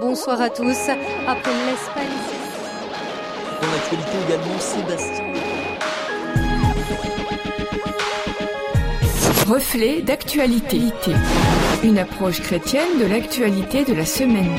[0.00, 0.90] Bonsoir à tous.
[1.26, 2.06] Après l'Espagne.
[3.60, 5.24] Dans l'actualité également, Sébastien.
[9.48, 10.80] Reflet d'actualité.
[11.82, 14.56] Une approche chrétienne de l'actualité de la semaine.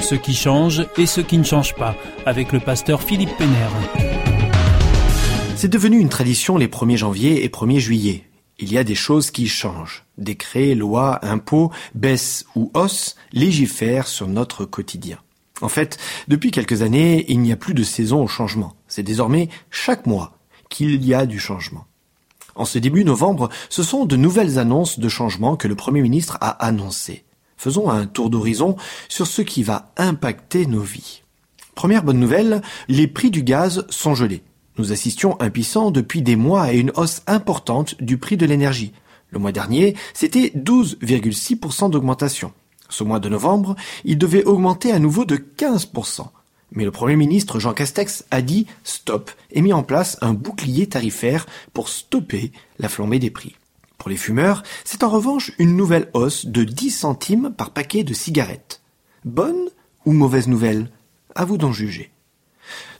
[0.00, 3.72] Ce qui change et ce qui ne change pas, avec le pasteur Philippe Pénère.
[5.56, 8.22] C'est devenu une tradition les 1er janvier et 1er juillet.
[8.58, 10.04] Il y a des choses qui changent.
[10.16, 15.18] Décrets, lois, impôts, baissent ou hausses légifèrent sur notre quotidien.
[15.60, 18.74] En fait, depuis quelques années, il n'y a plus de saison au changement.
[18.88, 20.38] C'est désormais chaque mois
[20.70, 21.86] qu'il y a du changement.
[22.54, 26.38] En ce début novembre, ce sont de nouvelles annonces de changement que le Premier ministre
[26.40, 27.24] a annoncées.
[27.58, 28.76] Faisons un tour d'horizon
[29.08, 31.22] sur ce qui va impacter nos vies.
[31.74, 34.42] Première bonne nouvelle, les prix du gaz sont gelés.
[34.78, 38.92] Nous assistions impuissants depuis des mois à une hausse importante du prix de l'énergie.
[39.30, 42.52] Le mois dernier, c'était 12,6% d'augmentation.
[42.88, 46.28] Ce mois de novembre, il devait augmenter à nouveau de 15%.
[46.72, 50.86] Mais le Premier ministre Jean Castex a dit stop et mis en place un bouclier
[50.86, 53.56] tarifaire pour stopper la flambée des prix.
[53.98, 58.14] Pour les fumeurs, c'est en revanche une nouvelle hausse de 10 centimes par paquet de
[58.14, 58.82] cigarettes.
[59.24, 59.68] Bonne
[60.04, 60.90] ou mauvaise nouvelle?
[61.34, 62.10] À vous d'en juger.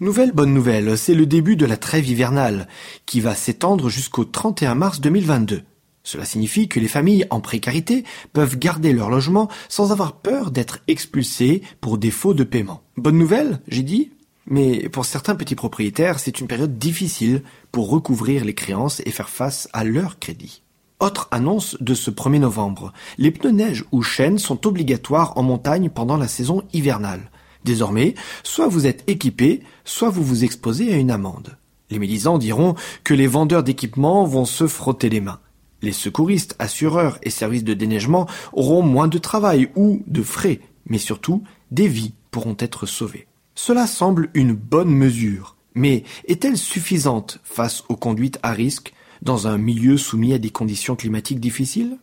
[0.00, 2.68] Nouvelle bonne nouvelle, c'est le début de la trêve hivernale,
[3.06, 5.62] qui va s'étendre jusqu'au 31 mars 2022.
[6.02, 10.80] Cela signifie que les familles en précarité peuvent garder leur logement sans avoir peur d'être
[10.86, 12.82] expulsées pour défaut de paiement.
[12.98, 14.10] Bonne nouvelle, j'ai dit?
[14.46, 17.42] Mais pour certains petits propriétaires, c'est une période difficile
[17.72, 20.62] pour recouvrir les créances et faire face à leurs crédits.
[21.00, 22.92] Autre annonce de ce 1er novembre.
[23.18, 27.30] Les pneus neige ou chaînes sont obligatoires en montagne pendant la saison hivernale.
[27.64, 31.56] Désormais, soit vous êtes équipé, soit vous vous exposez à une amende.
[31.90, 35.40] Les médisants diront que les vendeurs d'équipements vont se frotter les mains.
[35.82, 40.98] Les secouristes, assureurs et services de déneigement auront moins de travail ou de frais, mais
[40.98, 43.26] surtout des vies pourront être sauvées.
[43.54, 48.92] Cela semble une bonne mesure, mais est-elle suffisante face aux conduites à risque
[49.22, 51.98] dans un milieu soumis à des conditions climatiques difficiles?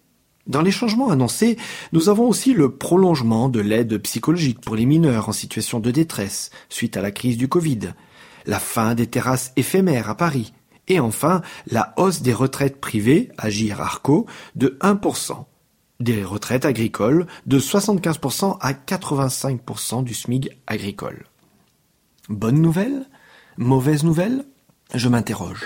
[0.48, 1.58] Dans les changements annoncés,
[1.94, 6.52] nous avons aussi le prolongement de l'aide psychologique pour les mineurs en situation de détresse
[6.70, 7.94] suite à la crise du Covid,
[8.46, 10.54] la fin des terrasses éphémères à Paris,
[10.88, 14.26] et enfin la hausse des retraites privées, Agir Arco,
[14.56, 15.46] de 1%,
[16.00, 21.26] des retraites agricoles de 75% à 85% du SMIG agricole.
[22.30, 23.06] Bonne nouvelle?
[23.58, 24.46] Mauvaise nouvelle?
[24.94, 25.62] Je m'interroge.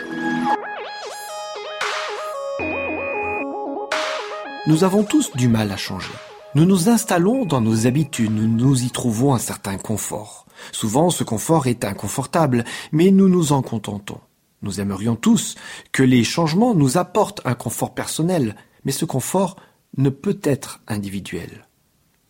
[4.67, 6.11] Nous avons tous du mal à changer.
[6.55, 10.47] Nous nous installons dans nos habitudes, nous y trouvons un certain confort.
[10.71, 14.19] Souvent, ce confort est inconfortable, mais nous nous en contentons.
[14.63, 15.53] Nous aimerions tous
[15.91, 18.55] que les changements nous apportent un confort personnel,
[18.85, 19.55] mais ce confort
[19.97, 21.67] ne peut être individuel.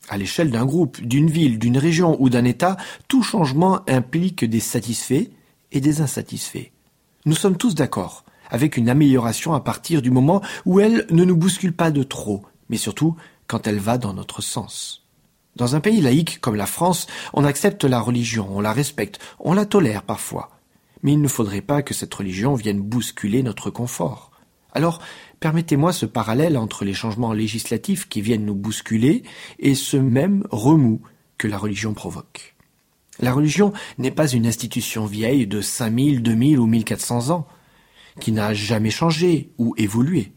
[0.10, 2.76] À l'échelle d'un groupe, d'une ville, d'une région ou d'un État,
[3.08, 5.30] tout changement implique des satisfaits
[5.72, 6.72] et des insatisfaits.
[7.26, 11.38] Nous sommes tous d'accord avec une amélioration à partir du moment où elle ne nous
[11.38, 13.16] bouscule pas de trop, mais surtout
[13.48, 15.06] quand elle va dans notre sens.
[15.56, 19.54] Dans un pays laïque comme la France, on accepte la religion, on la respecte, on
[19.54, 20.52] la tolère parfois.
[21.02, 24.32] Mais il ne faudrait pas que cette religion vienne bousculer notre confort.
[24.74, 25.02] Alors,
[25.40, 29.24] permettez-moi ce parallèle entre les changements législatifs qui viennent nous bousculer
[29.60, 31.02] et ce même remous
[31.38, 32.56] que la religion provoque.
[33.20, 37.48] La religion n'est pas une institution vieille de 5000, 2000 ou 1400 ans
[38.20, 40.32] qui n'a jamais changé ou évolué.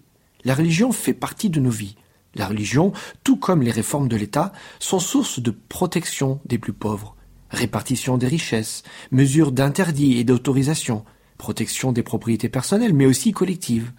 [0.45, 1.97] La religion fait partie de nos vies.
[2.35, 2.93] La religion,
[3.25, 7.17] tout comme les réformes de l'État, sont source de protection des plus pauvres,
[7.51, 11.05] répartition des richesses, mesures d'interdit et d'autorisation,
[11.39, 13.93] protection des propriétés personnelles, mais aussi collectives.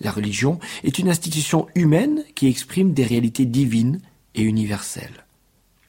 [0.00, 4.00] La religion est une institution humaine qui exprime des réalités divines
[4.34, 5.26] et universelles.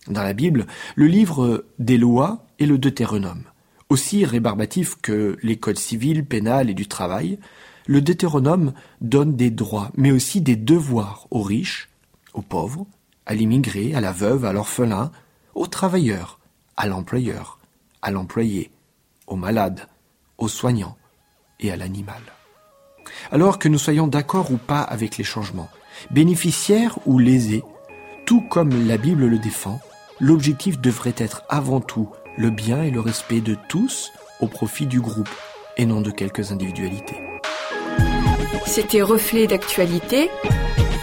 [0.07, 0.65] Dans la Bible,
[0.95, 3.43] le livre des lois est le Deutéronome.
[3.91, 7.39] Aussi rébarbatif que les codes civils, pénals et du travail,
[7.87, 8.71] le Deutéronome
[9.01, 11.89] donne des droits, mais aussi des devoirs aux riches,
[12.33, 12.87] aux pauvres,
[13.25, 15.11] à l'immigré, à la veuve, à l'orphelin,
[15.55, 16.39] aux travailleurs,
[16.77, 17.59] à l'employeur,
[18.01, 18.71] à l'employé,
[19.27, 19.89] aux malades,
[20.37, 20.95] aux soignants
[21.59, 22.21] et à l'animal.
[23.29, 25.69] Alors que nous soyons d'accord ou pas avec les changements,
[26.11, 27.65] bénéficiaires ou lésés,
[28.25, 29.81] tout comme la Bible le défend,
[30.21, 34.99] l'objectif devrait être avant tout le bien et le respect de tous au profit du
[34.99, 35.29] groupe
[35.77, 37.17] et non de quelques individualités.
[38.65, 40.29] C'était Reflet d'actualité,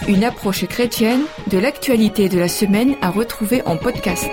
[0.08, 4.30] une approche chrétienne de l'actualité de la semaine à retrouver en podcast.